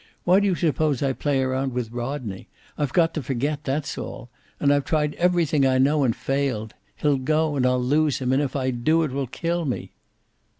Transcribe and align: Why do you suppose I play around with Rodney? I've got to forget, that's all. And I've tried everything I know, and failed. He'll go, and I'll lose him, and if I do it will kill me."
Why 0.23 0.39
do 0.39 0.47
you 0.47 0.55
suppose 0.55 1.03
I 1.03 1.13
play 1.13 1.43
around 1.43 1.73
with 1.73 1.91
Rodney? 1.91 2.47
I've 2.75 2.91
got 2.91 3.13
to 3.13 3.21
forget, 3.21 3.63
that's 3.65 3.99
all. 3.99 4.31
And 4.59 4.73
I've 4.73 4.83
tried 4.83 5.13
everything 5.13 5.63
I 5.63 5.77
know, 5.77 6.03
and 6.03 6.15
failed. 6.15 6.73
He'll 6.95 7.19
go, 7.19 7.55
and 7.55 7.67
I'll 7.67 7.79
lose 7.83 8.17
him, 8.17 8.33
and 8.33 8.41
if 8.41 8.55
I 8.55 8.71
do 8.71 9.03
it 9.03 9.11
will 9.11 9.27
kill 9.27 9.63
me." 9.63 9.91